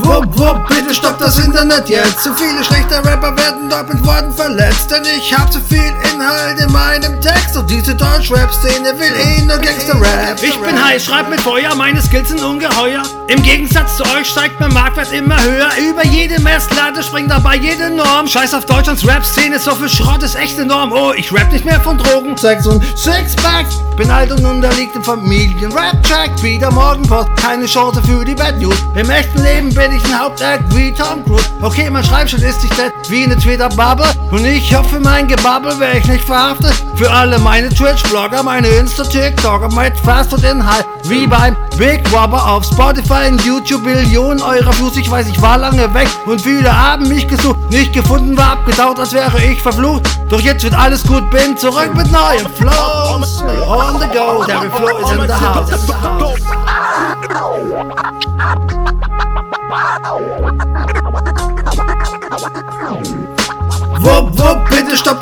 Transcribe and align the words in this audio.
Wupp, 0.09 0.39
wupp, 0.39 0.69
bitte 0.69 0.95
stopp 0.95 1.19
das 1.19 1.39
Internet 1.39 1.89
jetzt. 1.89 2.23
Zu 2.23 2.35
viele 2.35 2.63
schlechte 2.65 2.97
Rapper 3.05 3.37
werden 3.37 3.69
dort 3.69 3.93
mit 3.93 4.05
Worten 4.07 4.33
verletzt. 4.33 4.91
Denn 4.91 5.03
ich 5.05 5.37
hab 5.37 5.53
zu 5.53 5.61
viel 5.61 5.93
Inhalt 6.13 6.59
in 6.61 6.73
meinem 6.73 7.21
Text. 7.21 7.57
Und 7.57 7.69
diese 7.71 7.95
Deutsch-Rap-Szene 7.95 8.99
will 8.99 9.13
eh 9.17 9.43
nur 9.43 9.59
Gangster-Rap. 9.59 10.43
Ich 10.43 10.57
bin 10.59 10.83
heiß, 10.83 11.05
schreib 11.05 11.29
mit 11.29 11.41
Feuer, 11.41 11.75
meine 11.75 12.01
Skills 12.01 12.29
sind 12.29 12.43
ungeheuer. 12.43 13.03
Im 13.29 13.43
Gegensatz 13.43 13.97
zu 13.97 14.05
euch 14.05 14.29
steigt 14.29 14.59
mein 14.61 14.73
Marktwert 14.73 15.13
immer 15.13 15.41
höher. 15.43 15.71
Über 15.79 16.05
jede 16.05 16.38
Messlatte 16.41 17.03
springt 17.03 17.31
dabei 17.31 17.57
jede 17.57 17.91
Norm. 17.91 18.27
Scheiß 18.27 18.55
auf 18.55 18.67
Deutschlands 18.67 19.07
Rap-Szene, 19.07 19.59
so 19.59 19.75
viel 19.75 19.89
Schrott 19.89 20.23
ist 20.23 20.37
echte 20.37 20.65
Norm. 20.65 20.93
Oh, 20.93 21.13
ich 21.17 21.33
rap 21.33 21.51
nicht 21.53 21.65
mehr 21.65 21.81
von 21.81 21.99
Drogen. 21.99 22.37
Sex 22.37 22.67
und 22.67 22.83
Sixpack. 22.97 23.67
Bin 23.97 24.11
alt 24.11 24.31
und 24.31 24.45
unterliegt 24.45 24.95
im 24.95 25.03
Familien-Rap-Track. 25.03 26.43
Wieder 26.43 26.71
Morgenpost, 26.71 27.29
keine 27.37 27.67
Chance 27.67 28.01
für 28.03 28.25
die 28.25 28.35
Bad 28.35 28.59
News. 28.59 28.77
Im 28.95 29.11
echten 29.11 29.43
Leben 29.43 29.75
bin 29.75 29.93
ich 29.93 30.05
ein 30.05 30.19
Hauptact 30.19 30.75
wie 30.75 30.93
Tom 30.93 31.25
Cruise. 31.25 31.45
Okay, 31.61 31.91
mein 31.91 32.05
Schreibschritt 32.05 32.43
ist 32.43 32.63
nicht 32.63 32.79
nett 32.79 32.93
wie 33.09 33.25
eine 33.25 33.37
Twitter-Bubble. 33.37 34.07
Und 34.31 34.45
ich 34.45 34.75
hoffe, 34.75 35.01
mein 35.01 35.27
Gebabbel 35.27 35.79
wäre 35.81 35.99
ich 35.99 36.07
nicht 36.07 36.25
verhaftet. 36.25 36.75
Für 36.95 37.11
alle 37.11 37.39
meine 37.39 37.69
Twitch-Blogger, 37.69 38.43
meine 38.43 38.69
Insta-TikToker 38.69 39.69
mit 39.75 39.99
Fastfood-Inhalt. 40.01 40.87
Wie 41.09 41.27
beim 41.27 41.57
Big 41.79 42.03
Robber 42.13 42.47
auf 42.47 42.65
Spotify 42.65 43.29
und 43.31 43.43
YouTube. 43.43 43.83
Millionen 43.83 44.43
eurer 44.43 44.77
Views. 44.79 44.97
Ich 44.97 45.11
weiß, 45.11 45.27
ich 45.29 45.41
war 45.41 45.57
lange 45.57 45.93
weg 45.95 46.09
und 46.27 46.41
viele 46.41 46.71
haben 46.71 47.09
mich 47.09 47.27
gesucht. 47.27 47.57
Nicht 47.71 47.95
gefunden, 47.95 48.37
war 48.37 48.53
abgetaucht, 48.53 48.99
als 48.99 49.15
wäre 49.15 49.43
ich 49.43 49.63
verflucht. 49.63 50.03
Doch 50.29 50.41
jetzt 50.41 50.63
wird 50.65 50.75
alles 50.75 51.03
gut, 51.05 51.31
bin 51.31 51.57
zurück 51.57 51.95
mit 51.95 52.13
neuen 52.13 52.47
Flows. 52.57 53.43
On 53.67 53.99
the 53.99 54.07
go, 54.09 54.45
Terry 54.45 54.69
Flow 54.69 54.99
is 54.99 55.11
in 55.13 55.23
the 55.27 55.33
house. 55.33 55.71
In 55.73 55.79
the 55.87 55.95
house. 55.95 56.39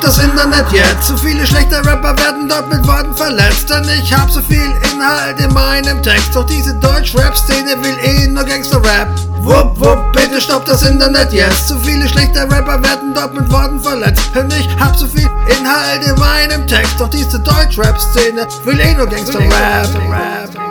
Das 0.07 0.19
Internet 0.19 0.71
jetzt. 0.71 1.03
Zu 1.03 1.17
viele 1.17 1.45
schlechte 1.45 1.85
Rapper 1.85 2.17
werden 2.17 2.47
dort 2.47 2.71
mit 2.71 2.87
Worten 2.87 3.13
verletzt. 3.13 3.69
Denn 3.69 3.83
ich 3.89 4.15
hab 4.15 4.31
so 4.31 4.41
viel 4.41 4.71
Inhalt 4.93 5.37
in 5.39 5.53
meinem 5.53 6.01
Text. 6.01 6.33
Doch 6.33 6.45
diese 6.45 6.73
Deutsch-Rap-Szene 6.75 7.75
will 7.83 7.97
eh 8.01 8.27
nur 8.27 8.45
Gangster-Rap. 8.45 9.09
Wupp, 9.41 9.77
wupp, 9.79 10.13
bitte 10.13 10.39
stopp 10.39 10.65
das 10.65 10.83
Internet 10.83 11.33
jetzt. 11.33 11.67
Zu 11.67 11.77
viele 11.79 12.07
schlechte 12.07 12.43
Rapper 12.43 12.81
werden 12.83 13.13
dort 13.13 13.33
mit 13.33 13.51
Worten 13.51 13.81
verletzt. 13.81 14.23
Denn 14.33 14.49
ich 14.51 14.69
hab 14.79 14.95
so 14.95 15.07
viel 15.07 15.29
Inhalt 15.59 16.05
in 16.05 16.15
meinem 16.15 16.65
Text. 16.67 16.93
Doch 16.99 17.09
diese 17.09 17.39
Deutsch-Rap-Szene 17.39 18.47
will 18.63 18.79
eh 18.79 18.93
nur 18.93 19.07
Gangster-Rap. 19.07 20.66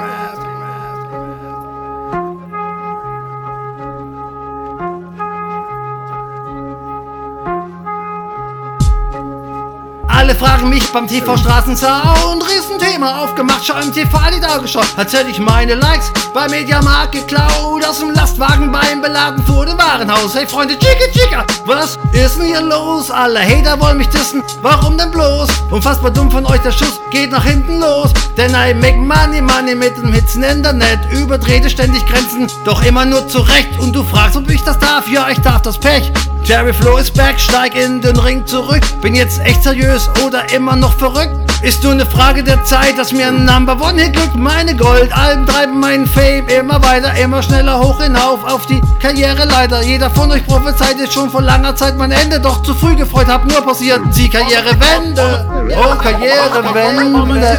Alle 10.17 10.35
fragen 10.35 10.71
mich 10.71 10.91
beim 10.95 11.07
TV 11.07 11.37
Straßensound. 11.37 12.43
Riesenthema 12.49 13.23
aufgemacht, 13.23 13.67
schau 13.67 13.79
im 13.79 13.93
TV 13.93 14.19
die 14.35 14.41
da 14.41 14.57
geschaut. 14.57 14.87
Erzähl 14.97 15.29
ich 15.29 15.39
meine 15.39 15.75
Likes 15.75 16.11
bei 16.33 16.49
Mediamarkt 16.49 17.13
geklaut. 17.13 17.85
Aus 17.87 17.99
dem 17.99 18.13
Lastwagen 18.13 18.73
beim 18.73 19.03
Beladen 19.03 19.45
vor 19.45 19.67
dem 19.67 19.77
Warenhaus. 19.77 20.35
Hey 20.35 20.47
Freunde, 20.47 20.79
Chica 20.79 21.13
Chica, 21.13 21.45
was 21.67 21.99
ist 22.13 22.39
denn 22.39 22.47
hier 22.47 22.63
los? 22.63 23.11
Alle 23.11 23.41
Hater 23.41 23.79
wollen 23.79 23.99
mich 23.99 24.09
dissen, 24.09 24.43
warum 24.63 24.97
denn 24.97 25.11
bloß? 25.11 25.51
Unfassbar 25.71 26.11
dumm 26.11 26.31
von 26.31 26.47
euch, 26.47 26.63
der 26.63 26.73
Schuss 26.73 26.99
geht 27.11 27.31
nach 27.31 27.45
hinten 27.45 27.79
los. 27.79 28.11
Denn 28.39 28.53
I 28.53 28.73
make 28.73 28.97
money, 28.97 29.43
money 29.43 29.75
mit 29.75 29.99
dem 29.99 30.15
Hitzen 30.15 30.43
Internet. 30.43 30.99
Übertrete 31.13 31.69
ständig 31.69 32.07
Grenzen, 32.07 32.51
doch 32.65 32.83
immer 32.83 33.05
nur 33.05 33.29
zurecht. 33.29 33.79
Und 33.79 33.95
du 33.95 34.03
fragst, 34.03 34.39
ob 34.39 34.49
ich 34.49 34.63
das 34.65 34.79
darf? 34.79 35.07
Ja, 35.09 35.29
ich 35.29 35.41
darf 35.43 35.61
das 35.61 35.77
Pech. 35.77 36.11
Jerry 36.47 36.73
Flo 36.73 36.97
ist 36.97 37.13
back, 37.15 37.41
steig 37.41 37.75
in 37.75 38.01
den 38.01 38.17
Ring 38.17 38.47
zurück. 38.47 38.81
Bin 39.03 39.17
jetzt 39.17 39.41
echt 39.41 39.65
seriös 39.65 40.09
oder 40.25 40.49
immer 40.55 40.77
noch 40.77 40.97
verrückt? 40.97 41.35
Ist 41.61 41.83
nur 41.83 41.91
eine 41.91 42.07
Frage 42.07 42.45
der 42.45 42.63
Zeit, 42.63 42.97
dass 42.97 43.11
mir 43.11 43.27
ein 43.27 43.45
Number 43.45 43.73
One 43.81 44.01
Hit 44.01 44.13
glückt. 44.13 44.37
Meine 44.37 44.77
Goldalben 44.77 45.45
treiben 45.45 45.81
meinen 45.81 46.07
Fame 46.07 46.47
immer 46.47 46.81
weiter, 46.85 47.17
immer 47.17 47.43
schneller 47.43 47.81
hoch 47.81 48.01
hinauf 48.01 48.45
auf 48.45 48.65
die 48.67 48.81
Karriereleiter. 49.03 49.83
Jeder 49.83 50.09
von 50.09 50.31
euch 50.31 50.47
prophezeit 50.47 51.01
jetzt 51.01 51.15
schon 51.15 51.31
vor 51.31 51.43
langer 51.43 51.75
Zeit 51.75 51.97
mein 51.97 52.13
Ende, 52.13 52.39
doch 52.39 52.63
zu 52.63 52.75
früh 52.75 52.95
gefreut, 52.95 53.27
hab 53.27 53.45
nur 53.45 53.63
passiert. 53.63 54.03
Sie 54.13 54.29
Karrierewende, 54.29 55.49
oh 55.77 55.97
Karrierewende. 55.97 57.59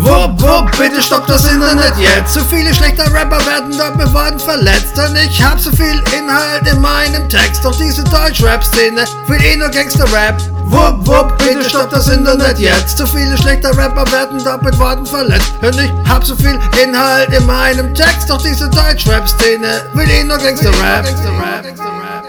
Wupp, 0.00 0.40
wupp, 0.42 0.70
bitte 0.78 1.02
stopp 1.02 1.26
das 1.26 1.50
Internet 1.50 1.94
jetzt. 1.98 2.34
Zu 2.34 2.44
viele 2.46 2.72
schlechte 2.74 3.02
Rapper 3.12 3.38
werden 3.46 3.76
dort 3.76 3.96
mit 3.96 4.12
Worten 4.12 4.38
verletzt. 4.38 4.96
Denn 4.96 5.16
ich 5.16 5.42
hab 5.42 5.58
so 5.58 5.70
viel 5.70 6.02
Inhalt 6.16 6.66
in 6.70 6.80
meinem 6.80 7.28
Text. 7.28 7.64
Doch 7.64 7.76
diese 7.76 8.04
Deutsch-Rap-Szene 8.04 9.04
will 9.26 9.42
eh 9.42 9.56
nur 9.56 9.68
Gangster-Rap. 9.68 10.36
Wupp, 10.66 11.06
wupp, 11.06 11.38
bitte 11.38 11.68
stopp 11.68 11.90
das 11.90 12.08
Internet 12.08 12.58
jetzt. 12.58 12.98
Zu 12.98 13.06
viele 13.06 13.36
schlechte 13.38 13.68
Rapper 13.76 14.10
werden 14.12 14.42
dort 14.44 14.62
mit 14.62 14.78
Worten 14.78 15.06
verletzt. 15.06 15.52
Denn 15.62 15.78
ich 15.78 15.92
hab 16.08 16.24
so 16.24 16.36
viel 16.36 16.58
Inhalt 16.82 17.30
in 17.32 17.46
meinem 17.46 17.94
Text. 17.94 18.28
Doch 18.28 18.42
diese 18.42 18.68
Deutsch-Rap-Szene 18.68 19.82
will 19.94 20.10
eh 20.10 20.24
nur 20.24 20.38
Gangster-Rap. 20.38 21.04
Gangster-Rap. 21.04 21.62
Gangster-Rap. 21.62 22.25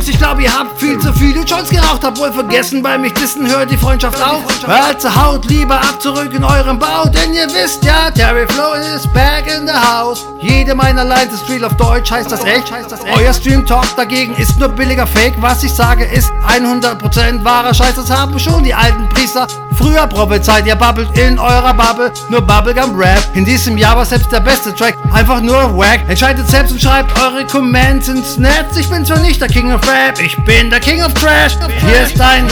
Jungs, 0.00 0.08
ich 0.08 0.18
glaube, 0.18 0.42
ihr 0.42 0.52
habt 0.52 0.80
viel 0.80 0.98
zu 0.98 1.12
viele 1.12 1.42
Joints 1.42 1.68
geraucht, 1.68 2.02
habt 2.02 2.18
wohl 2.18 2.32
vergessen, 2.32 2.82
bei 2.82 2.96
mich 2.96 3.12
dissen 3.12 3.46
hört 3.46 3.70
die 3.70 3.76
Freundschaft 3.76 4.18
auf. 4.22 4.42
Also 4.66 5.14
haut 5.14 5.44
lieber 5.46 5.74
ab 5.74 6.00
zurück 6.00 6.32
in 6.32 6.42
eurem 6.42 6.78
Bau, 6.78 7.04
denn 7.04 7.34
ihr 7.34 7.46
wisst 7.48 7.84
ja, 7.84 8.10
Terry 8.10 8.46
Flow 8.48 8.72
is 8.72 9.06
back 9.08 9.46
in 9.46 9.66
the 9.66 9.74
house. 9.74 10.24
Jede 10.40 10.74
meiner 10.74 11.04
Lines 11.04 11.34
ist 11.34 11.48
real 11.50 11.64
auf 11.64 11.76
Deutsch, 11.76 12.10
heißt 12.10 12.32
das 12.32 12.44
echt? 12.44 12.72
Euer 13.14 13.34
Stream 13.34 13.66
Talk 13.66 13.84
dagegen 13.96 14.34
ist 14.36 14.58
nur 14.58 14.70
billiger 14.70 15.06
Fake. 15.06 15.34
Was 15.40 15.62
ich 15.62 15.72
sage 15.72 16.04
ist 16.04 16.32
100% 16.48 17.44
wahrer 17.44 17.74
Scheiß, 17.74 17.96
das 17.96 18.10
haben 18.10 18.38
schon 18.38 18.64
die 18.64 18.72
alten 18.72 19.06
Priester 19.10 19.46
früher 19.80 20.06
prophezeit. 20.06 20.66
Ihr 20.66 20.76
babbelt 20.76 21.16
in 21.18 21.38
eurer 21.38 21.74
Bubble 21.74 22.12
nur 22.28 22.40
Bubblegum 22.40 22.98
Rap. 22.98 23.22
In 23.34 23.44
diesem 23.44 23.76
Jahr 23.76 23.96
war 23.96 24.04
selbst 24.04 24.30
der 24.30 24.40
beste 24.40 24.74
Track 24.74 24.96
einfach 25.12 25.40
nur 25.40 25.76
wack. 25.76 26.00
Entscheidet 26.08 26.48
selbst 26.48 26.72
und 26.72 26.80
schreibt 26.80 27.18
eure 27.20 27.44
Comments 27.46 28.06
ins 28.08 28.36
Netz. 28.36 28.76
Ich 28.76 28.88
bin 28.88 29.04
zwar 29.04 29.18
nicht 29.20 29.40
der 29.40 29.48
King 29.48 29.72
of 29.72 29.80
Rap, 29.90 30.20
ich 30.20 30.36
bin 30.44 30.70
der 30.70 30.78
King 30.78 31.02
of 31.02 31.12
Trash. 31.14 31.56
Hier 31.80 32.02
ist 32.02 32.20
ein 32.20 32.46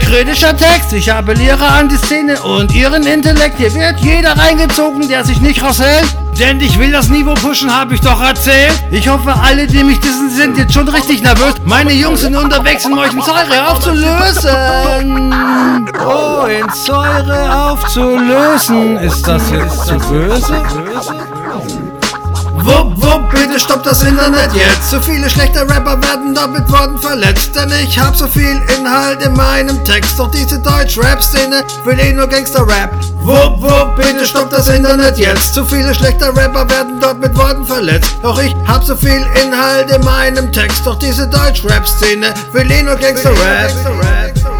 kritischer 0.00 0.54
Text. 0.56 0.92
Ich 0.92 1.10
appelliere 1.10 1.64
an 1.64 1.88
die 1.88 1.96
Szene 1.96 2.38
und 2.42 2.74
ihren 2.74 3.06
Intellekt. 3.06 3.56
Hier 3.56 3.72
wird 3.72 3.98
jeder 4.00 4.36
reingezogen, 4.36 5.08
der 5.08 5.24
sich 5.24 5.40
nicht 5.40 5.62
raushält. 5.62 6.06
Denn 6.38 6.60
ich 6.60 6.78
will 6.78 6.92
das 6.92 7.08
Niveau 7.08 7.32
pushen, 7.32 7.74
habe 7.74 7.94
ich 7.94 8.02
doch 8.02 8.20
erzählt. 8.20 8.74
Ich 8.90 9.08
hoffe, 9.08 9.34
alle, 9.42 9.66
die 9.66 9.82
mich 9.82 10.00
dissen, 10.00 10.28
sind 10.28 10.58
jetzt 10.58 10.74
schon 10.74 10.86
richtig 10.86 11.22
nervös. 11.22 11.54
Meine 11.64 11.94
Jungs 11.94 12.20
sind 12.20 12.36
unterwegs, 12.36 12.84
um 12.84 12.98
euch 12.98 13.12
in 13.14 13.22
Säure 13.22 13.68
aufzulösen. 13.70 15.34
Oh, 16.06 16.44
in 16.44 16.68
Säure 16.74 17.70
aufzulösen. 17.70 18.98
Ist 18.98 19.26
das 19.26 19.50
jetzt 19.50 19.86
zu 19.86 19.98
böse? 19.98 20.62
Wupp, 22.66 23.00
wupp, 23.00 23.30
bitte 23.30 23.60
stopp 23.60 23.84
das 23.84 24.02
Internet 24.02 24.52
jetzt. 24.52 24.90
Zu 24.90 25.00
viele 25.00 25.30
schlechte 25.30 25.60
Rapper 25.60 26.02
werden 26.02 26.34
dort 26.34 26.50
mit 26.50 26.68
Worten 26.68 26.98
verletzt. 26.98 27.54
Denn 27.54 27.70
ich 27.80 27.96
hab 27.96 28.16
so 28.16 28.26
viel 28.26 28.60
Inhalt 28.76 29.22
in 29.22 29.34
meinem 29.34 29.84
Text. 29.84 30.18
Doch 30.18 30.28
diese 30.32 30.58
Deutsch-Rap-Szene 30.58 31.62
will 31.84 32.00
eh 32.00 32.12
nur 32.12 32.26
Gangster-Rap. 32.26 32.90
Wupp, 33.20 33.62
wupp, 33.62 33.94
bitte 33.94 34.26
stopp 34.26 34.50
das 34.50 34.68
Internet 34.68 35.16
jetzt. 35.16 35.54
Zu 35.54 35.64
viele 35.64 35.94
schlechte 35.94 36.26
Rapper 36.36 36.68
werden 36.68 37.00
dort 37.00 37.20
mit 37.20 37.36
Worten 37.36 37.64
verletzt. 37.64 38.16
Doch 38.24 38.42
ich 38.42 38.52
hab 38.66 38.82
so 38.82 38.96
viel 38.96 39.24
Inhalt 39.44 39.88
in 39.92 40.04
meinem 40.04 40.52
Text. 40.52 40.84
Doch 40.84 40.98
diese 40.98 41.28
Deutsch-Rap-Szene 41.28 42.34
will 42.50 42.68
eh 42.68 42.82
nur 42.82 42.96
Gangster-Rap. 42.96 44.55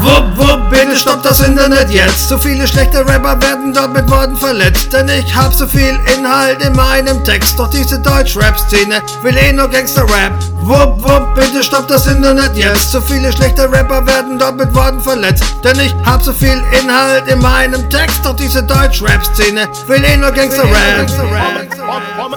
Wupp, 0.00 0.38
wupp, 0.38 0.70
bitte 0.70 0.96
stoppt 0.96 1.24
das 1.24 1.40
Internet 1.40 1.90
jetzt. 1.90 2.28
So 2.28 2.38
viele 2.38 2.66
schlechte 2.66 3.06
Rapper 3.06 3.40
werden 3.42 3.72
dort 3.74 3.92
mit 3.92 4.08
Worten 4.08 4.36
verletzt. 4.36 4.92
Denn 4.92 5.08
ich 5.08 5.34
hab 5.34 5.52
so 5.52 5.66
viel 5.66 5.98
Inhalt 6.16 6.62
in 6.62 6.74
meinem 6.74 7.24
Text. 7.24 7.58
Doch 7.58 7.68
diese 7.68 7.98
Deutsch-Rap-Szene 8.00 9.02
will 9.22 9.36
eh 9.36 9.52
nur 9.52 9.68
Gangster-Rap. 9.68 10.32
Wupp, 10.62 11.02
wupp, 11.02 11.34
bitte 11.34 11.62
stoppt 11.64 11.90
das 11.90 12.06
Internet 12.06 12.56
jetzt. 12.56 12.92
So 12.92 13.00
viele 13.00 13.32
schlechte 13.32 13.70
Rapper 13.70 14.06
werden 14.06 14.38
dort 14.38 14.56
mit 14.56 14.72
Worten 14.74 15.00
verletzt. 15.00 15.44
Denn 15.64 15.78
ich 15.80 15.94
hab 16.04 16.22
so 16.22 16.32
viel 16.32 16.62
Inhalt 16.80 17.26
in 17.26 17.40
meinem 17.40 17.88
Text. 17.90 18.24
Doch 18.24 18.36
diese 18.36 18.62
Deutsch-Rap-Szene 18.62 19.68
will 19.88 20.04
eh 20.04 20.16
nur 20.16 20.30
Gangster-Rap. 20.30 21.77
Ama 21.88 22.36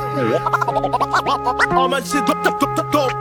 shit 2.06 2.26
top 2.26 2.44
top 2.44 2.60
top 2.60 2.76
top 2.76 2.92
top. 2.92 3.12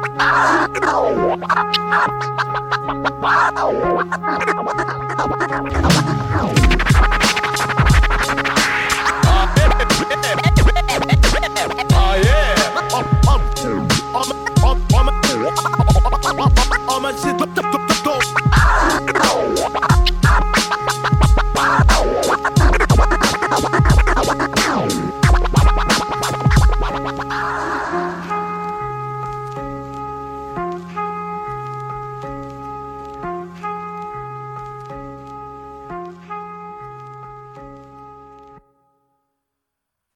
Ama 16.90 17.10
shit 17.18 17.38
top 17.38 17.54
top 17.54 17.66
top 17.72 17.82
top 17.88 17.98
top. 18.04 18.19